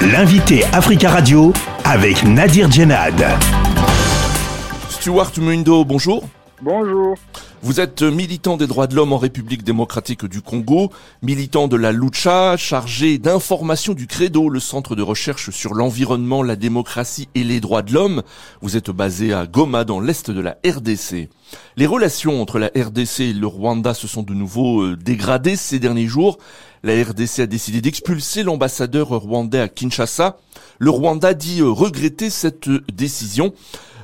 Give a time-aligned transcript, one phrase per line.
[0.00, 1.52] L'invité Africa Radio
[1.84, 3.20] avec Nadir Djenad.
[4.88, 6.22] Stuart Mundo, bonjour.
[6.62, 7.16] Bonjour.
[7.60, 10.92] Vous êtes militant des droits de l'homme en République démocratique du Congo,
[11.22, 16.54] militant de la Lucha, chargé d'information du Credo, le centre de recherche sur l'environnement, la
[16.54, 18.22] démocratie et les droits de l'homme.
[18.62, 21.30] Vous êtes basé à Goma dans l'est de la RDC.
[21.76, 25.80] Les relations entre la RDC et le Rwanda se sont de nouveau euh, dégradées ces
[25.80, 26.38] derniers jours.
[26.84, 30.36] La RDC a décidé d'expulser l'ambassadeur rwandais à Kinshasa.
[30.78, 33.52] Le Rwanda dit euh, regretter cette décision.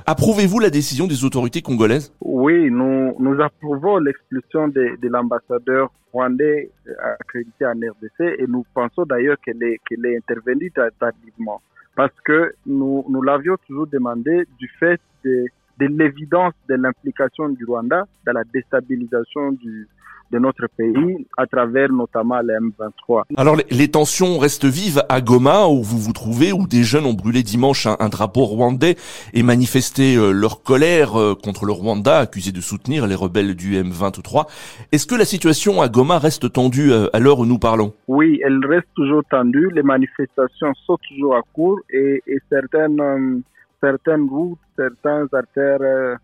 [0.07, 2.13] Approuvez-vous la décision des autorités congolaises?
[2.21, 8.63] Oui, nous, nous approuvons l'expulsion de, de l'ambassadeur rwandais euh, accrédité en RDC et nous
[8.75, 11.61] pensons d'ailleurs qu'elle est, qu'elle est intervenue tardivement.
[11.95, 15.45] Parce que nous, nous l'avions toujours demandé du fait de,
[15.79, 19.87] de l'évidence de l'implication du Rwanda dans la déstabilisation du,
[20.31, 23.23] de notre pays à travers notamment les M23.
[23.37, 27.13] Alors les, tensions restent vives à Goma où vous vous trouvez, où des jeunes ont
[27.13, 28.95] brûlé dimanche un, drapeau rwandais
[29.33, 33.75] et manifesté euh, leur colère euh, contre le Rwanda, accusé de soutenir les rebelles du
[33.81, 34.47] M23.
[34.91, 37.93] Est-ce que la situation à Goma reste tendue euh, à l'heure où nous parlons?
[38.07, 39.69] Oui, elle reste toujours tendue.
[39.73, 43.43] Les manifestations sont toujours à court et, et certaines,
[43.81, 46.17] certaines routes, certains artères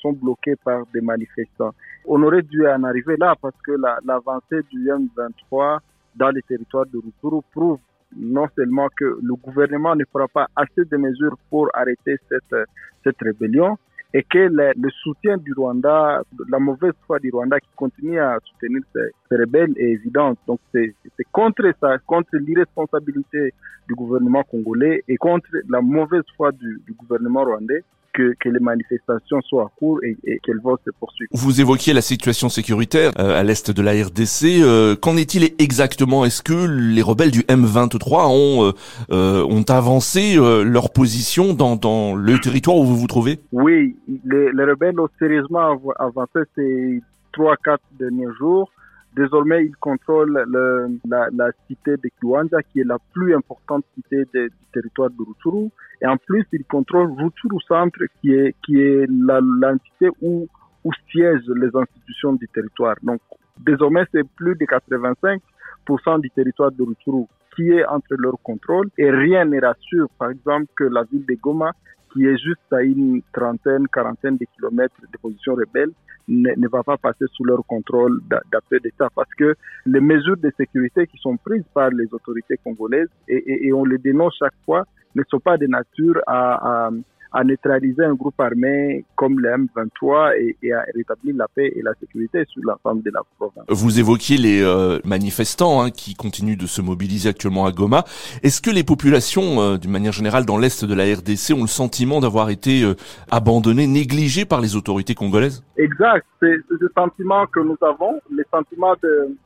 [0.00, 1.74] sont, bloqués par des manifestants.
[2.06, 3.72] On aurait dû en arriver là parce que
[4.04, 5.78] l'avancée du M23
[6.16, 7.78] dans les territoires de Rutshuru prouve
[8.16, 12.56] non seulement que le gouvernement ne fera pas assez de mesures pour arrêter cette,
[13.04, 13.78] cette rébellion,
[14.12, 18.82] et que le, soutien du Rwanda, la mauvaise foi du Rwanda qui continue à soutenir
[18.92, 20.38] ces, rebelles est évidente.
[20.46, 20.94] Donc c'est
[21.30, 23.54] contre ça, contre l'irresponsabilité
[23.88, 29.40] du gouvernement congolais et contre la mauvaise foi du gouvernement rwandais que, que, les manifestations
[29.42, 31.30] soient à court et, et qu'elles vont se poursuivre.
[31.32, 34.62] Vous évoquiez la situation sécuritaire euh, à l'est de la RDC.
[34.62, 36.24] Euh, Qu'en est-il exactement?
[36.24, 38.72] Est-ce que les rebelles du M23 ont, euh,
[39.10, 43.38] euh ont avancé euh, leur position dans, dans le territoire où vous vous trouvez?
[43.52, 47.00] Oui, les, les rebelles ont sérieusement avancé ces
[47.32, 48.70] trois, quatre derniers jours.
[49.16, 54.24] Désormais, ils contrôlent le, la, la, cité de Kiwanja, qui est la plus importante cité
[54.32, 55.68] du territoire de Rutshuru.
[56.00, 60.48] Et en plus, ils contrôlent Rutshuru Centre, qui est, qui est l'entité où,
[60.84, 62.94] où siègent les institutions du territoire.
[63.02, 63.20] Donc,
[63.58, 68.90] désormais, c'est plus de 85% du territoire de Rutshuru qui est entre leur contrôle.
[68.96, 71.72] Et rien ne rassure, par exemple, que la ville de Goma,
[72.12, 75.90] qui est juste à une trentaine, quarantaine de kilomètres de position rebelle,
[76.28, 78.20] ne, va pas passer sous leur contrôle
[78.52, 79.54] d'après d'État parce que
[79.86, 83.84] les mesures de sécurité qui sont prises par les autorités congolaises et, et, et on
[83.84, 84.84] les dénonce chaque fois
[85.14, 86.90] ne sont pas de nature à, à,
[87.32, 91.82] à neutraliser un groupe armé comme le M23 et, et, à rétablir la paix et
[91.82, 93.64] la sécurité sur l'ensemble de la province.
[93.68, 98.04] Vous évoquiez les euh, manifestants hein, qui continuent de se mobiliser actuellement à Goma.
[98.42, 101.68] Est-ce que les populations, euh, d'une manière générale, dans l'est de la RDC, ont le
[101.68, 102.94] sentiment d'avoir été euh,
[103.30, 105.62] abandonnées, négligées par les autorités congolaises?
[105.76, 106.26] Exact.
[106.40, 109.36] C'est ce sentiment que nous avons, le sentiment de,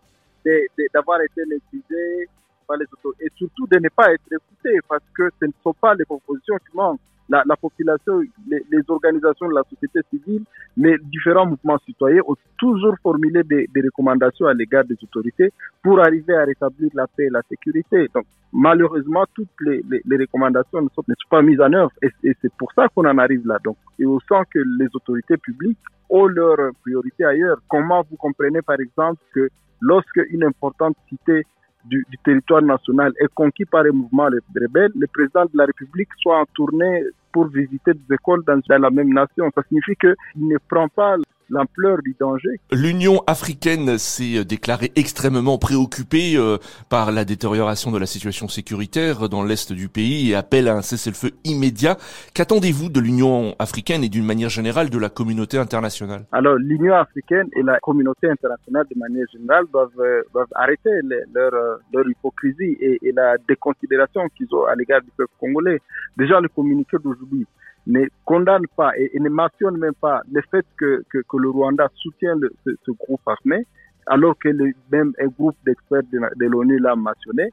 [0.94, 2.28] d'avoir été négligés
[2.66, 5.74] par les autorités et surtout de ne pas être écoutés parce que ce ne sont
[5.74, 10.44] pas les propositions qui manquent la, la population, les, les, organisations de la société civile,
[10.76, 15.52] les différents mouvements citoyens ont toujours formulé des, des recommandations à l'égard des autorités
[15.82, 18.08] pour arriver à rétablir la paix et la sécurité.
[18.14, 21.92] Donc, malheureusement, toutes les, les, les recommandations ne sont, ne sont, pas mises en œuvre
[22.02, 22.10] et,
[22.42, 23.58] c'est pour ça qu'on en arrive là.
[23.64, 25.78] Donc, et on sent que les autorités publiques
[26.10, 27.58] ont leurs priorités ailleurs.
[27.68, 29.48] Comment vous comprenez, par exemple, que
[29.80, 31.44] lorsque une importante cité
[31.84, 36.08] du, du, territoire national est conquis par les mouvements rebelles, le président de la République
[36.18, 39.50] soit en tournée pour visiter des écoles dans, dans la même nation.
[39.54, 41.16] Ça signifie qu'il ne prend pas
[41.48, 42.60] l'ampleur du danger.
[42.72, 49.44] L'Union africaine s'est déclarée extrêmement préoccupée euh, par la détérioration de la situation sécuritaire dans
[49.44, 51.96] l'est du pays et appelle à un cessez-le-feu immédiat.
[52.34, 56.26] Qu'attendez-vous de l'Union africaine et d'une manière générale de la communauté internationale?
[56.32, 60.90] Alors l'Union africaine et la communauté internationale de manière générale doivent, euh, doivent arrêter
[61.34, 65.80] leur, euh, leur hypocrisie et, et la déconsidération qu'ils ont à l'égard du peuple congolais.
[66.16, 67.46] Déjà le communiqué d'aujourd'hui
[67.86, 72.36] ne condamne pas et, ne mentionne même pas le fait que, que, le Rwanda soutient
[72.64, 73.66] ce, groupe armé,
[74.06, 74.48] alors que
[74.90, 77.50] même un groupe d'experts de, l'ONU l'a mentionné.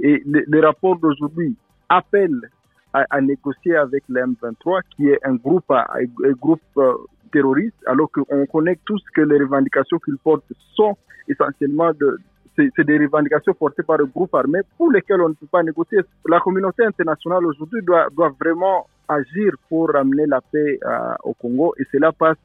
[0.00, 1.56] Et le, le rapport d'aujourd'hui
[1.88, 2.40] appelle
[2.92, 6.94] à, négocier avec le M23, qui est un groupe, un, groupe euh,
[7.32, 10.96] terroriste, alors qu'on connaît tous que les revendications qu'ils portent sont
[11.28, 12.18] essentiellement de,
[12.56, 16.00] c'est des revendications portées par le groupe armé pour lesquelles on ne peut pas négocier.
[16.28, 18.08] La communauté internationale aujourd'hui doit
[18.40, 22.38] vraiment agir pour ramener la paix euh, au Congo et cela passe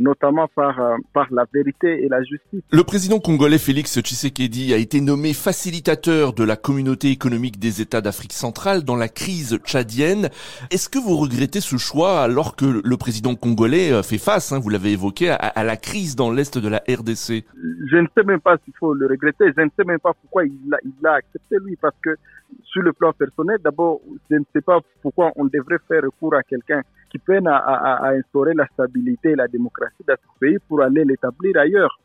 [0.00, 2.62] notamment par, euh, par la vérité et la justice.
[2.70, 8.00] Le président congolais Félix Tshisekedi a été nommé facilitateur de la communauté économique des États
[8.00, 10.28] d'Afrique centrale dans la crise tchadienne.
[10.70, 14.60] Est-ce que vous regrettez ce choix alors que le président congolais euh, fait face, hein,
[14.60, 17.44] vous l'avez évoqué, à, la crise dans l'Est de la RDC
[17.90, 20.44] Je ne sais même pas s'il faut le regretter, je ne sais même pas pourquoi
[20.44, 20.58] il
[21.02, 22.16] l'a accepté lui, parce que
[22.64, 24.00] sur le plan personnel, d'abord,
[24.30, 28.54] je ne sais pas pourquoi on devrait faire recours à quelqu'un qui peine à, instaurer
[28.54, 31.98] la stabilité et la démocratie dans ce pays pour aller l'établir ailleurs.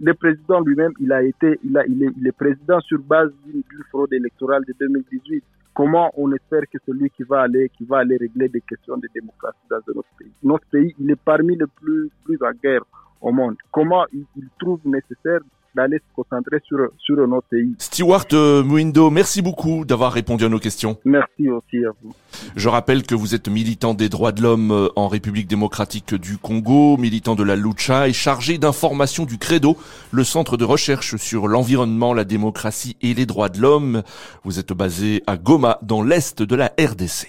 [0.00, 1.76] Le président lui-même, il a été, il,
[2.26, 5.44] est, président sur base d'une fraude électorale de 2018.
[5.74, 9.08] Comment on espère que celui qui va aller, qui va aller régler des questions de
[9.14, 10.32] démocratie dans notre pays?
[10.42, 12.84] Notre pays, il est parmi les plus, plus en guerre
[13.20, 13.56] au monde.
[13.70, 14.26] Comment il
[14.58, 15.40] trouve nécessaire
[15.74, 17.74] d'aller se concentrer sur, sur notre pays.
[17.78, 20.98] Stewart euh, Mouindo, merci beaucoup d'avoir répondu à nos questions.
[21.04, 22.14] Merci aussi à vous.
[22.56, 26.38] Je rappelle que vous êtes militant des droits de l'homme euh, en République démocratique du
[26.38, 29.76] Congo, militant de la Lucha et chargé d'information du Credo,
[30.10, 34.02] le centre de recherche sur l'environnement, la démocratie et les droits de l'homme.
[34.44, 37.28] Vous êtes basé à Goma, dans l'est de la RDC.